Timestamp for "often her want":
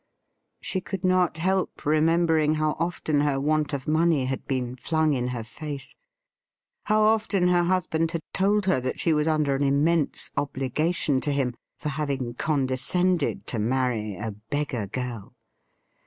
2.79-3.71